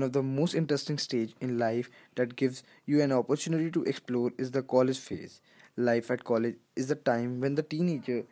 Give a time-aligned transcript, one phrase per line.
[0.00, 4.32] One of the most interesting stage in life that gives you an opportunity to explore
[4.38, 5.42] is the college phase.
[5.76, 8.24] Life at college is the time when the teenager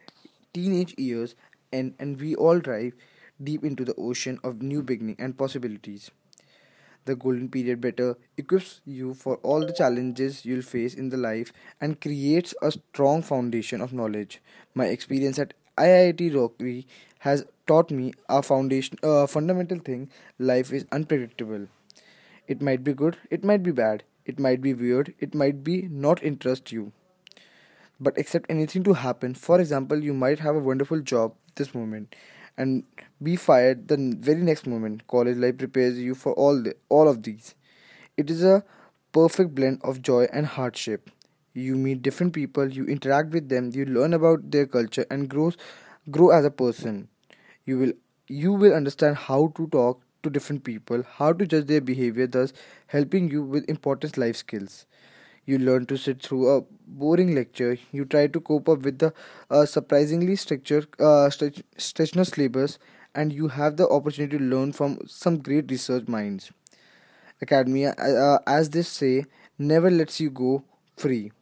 [0.54, 1.34] teenage years
[1.70, 2.94] end and we all dive
[3.44, 6.10] deep into the ocean of new beginning and possibilities.
[7.04, 11.52] The golden period better equips you for all the challenges you'll face in the life
[11.82, 14.40] and creates a strong foundation of knowledge.
[14.74, 16.86] My experience at IIT Roorkee
[17.18, 20.08] has taught me a foundation a fundamental thing
[20.52, 21.66] life is unpredictable
[22.54, 25.74] It might be good, it might be bad, it might be weird, it might be
[26.06, 26.92] not interest you.
[28.00, 29.34] But accept anything to happen.
[29.34, 32.14] For example, you might have a wonderful job this moment
[32.56, 32.84] and
[33.22, 35.06] be fired the very next moment.
[35.08, 37.54] College life prepares you for all the, all of these.
[38.16, 38.64] It is a
[39.12, 41.10] perfect blend of joy and hardship.
[41.54, 45.52] You meet different people, you interact with them, you learn about their culture and grow
[46.10, 47.08] grow as a person.
[47.68, 47.92] You will
[48.42, 52.52] you will understand how to talk to different people, how to judge their behavior, thus
[52.96, 54.86] helping you with important life skills.
[55.46, 57.78] You learn to sit through a boring lecture.
[57.92, 59.12] You try to cope up with the
[59.50, 62.78] uh, surprisingly structured, uh, stretch, stretchness syllabus,
[63.14, 66.50] and you have the opportunity to learn from some great research minds.
[67.42, 69.24] Academia, uh, as they say,
[69.58, 70.64] never lets you go
[70.96, 71.32] free.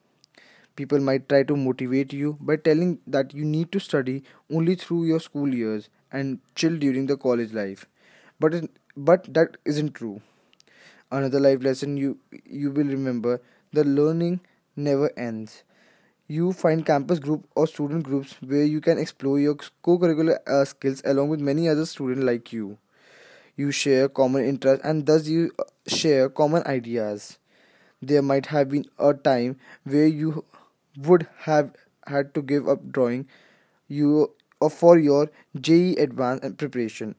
[0.76, 5.04] People might try to motivate you by telling that you need to study only through
[5.06, 7.86] your school years and chill during the college life.
[8.40, 8.64] But
[8.96, 10.20] but that isn't true.
[11.10, 13.40] Another life lesson you you will remember:
[13.72, 14.40] the learning
[14.76, 15.62] never ends.
[16.28, 21.02] You find campus group or student groups where you can explore your co-curricular uh, skills
[21.04, 22.78] along with many other students like you.
[23.56, 27.38] You share common interests and thus you uh, share common ideas.
[28.02, 30.44] There might have been a time where you
[30.96, 31.72] would have
[32.06, 33.26] had to give up drawing
[33.88, 34.32] you
[34.70, 35.30] for your
[35.60, 37.14] JEE advanced preparation.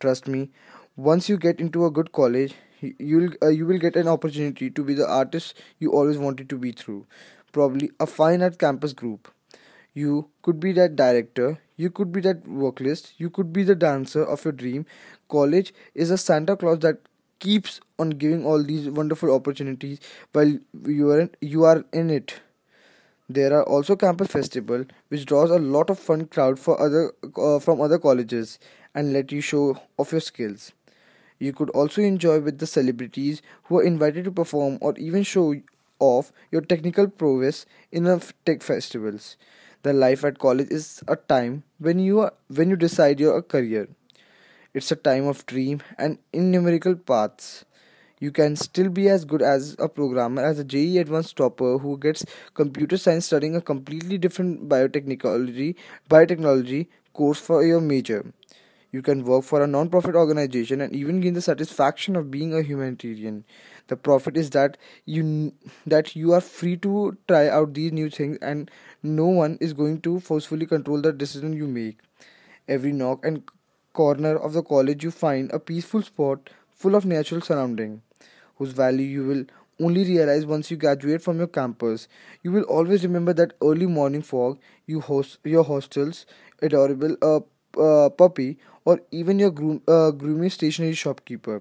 [0.00, 0.50] Trust me,
[0.96, 4.84] once you get into a good college, you'll uh, you will get an opportunity to
[4.84, 7.06] be the artist you always wanted to be through.
[7.52, 9.30] Probably a fine art campus group.
[9.94, 14.24] You could be that director, you could be that vocalist, you could be the dancer
[14.24, 14.86] of your dream.
[15.28, 16.98] College is a Santa Claus that
[17.38, 20.00] keeps on giving all these wonderful opportunities
[20.32, 22.40] while you are you are in it.
[23.28, 27.58] There are also campus festival, which draws a lot of fun crowd for other uh,
[27.58, 28.58] from other colleges
[28.94, 30.72] and let you show off your skills.
[31.38, 35.54] You could also enjoy with the celebrities who are invited to perform or even show
[36.00, 39.36] off your technical prowess in f- tech festivals.
[39.82, 43.88] The life at college is a time when you are when you decide your career.
[44.74, 47.64] It's a time of dream and innumerable paths.
[48.18, 51.98] You can still be as good as a programmer as a JEE advanced topper who
[51.98, 55.74] gets computer science studying a completely different biotechnology
[56.08, 58.32] biotechnology course for your major.
[58.90, 62.62] You can work for a non-profit organization and even gain the satisfaction of being a
[62.62, 63.44] humanitarian.
[63.88, 65.52] The profit is that you
[65.86, 68.70] that you are free to try out these new things and
[69.02, 71.98] no one is going to forcefully control the decision you make.
[72.66, 73.42] Every nook and
[73.92, 78.02] corner of the college you find a peaceful spot full of natural surrounding
[78.56, 79.44] whose value you will
[79.80, 82.08] only realize once you graduate from your campus.
[82.42, 86.24] You will always remember that early morning fog, you host your hostels,
[86.62, 87.40] adorable uh,
[87.80, 90.12] uh, puppy, or even your groom, uh,
[90.48, 91.60] stationery shopkeeper.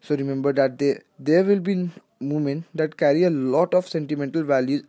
[0.00, 4.82] So remember that there there will be moments that carry a lot of sentimental values,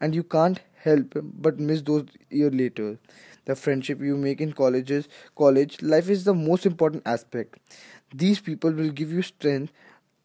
[0.00, 1.14] and you can't help
[1.46, 2.98] but miss those years later.
[3.48, 7.58] The friendship you make in colleges, college life is the most important aspect.
[8.14, 9.72] These people will give you strength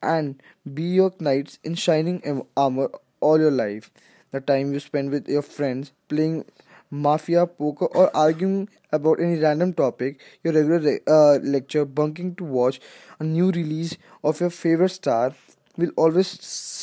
[0.01, 0.41] and
[0.73, 2.21] be your knights in shining
[2.57, 2.89] armor
[3.21, 3.91] all your life.
[4.31, 6.45] The time you spend with your friends playing
[6.91, 12.43] mafia, poker, or arguing about any random topic, your regular re- uh, lecture, bunking to
[12.43, 12.79] watch
[13.19, 15.33] a new release of your favorite star
[15.77, 16.27] will always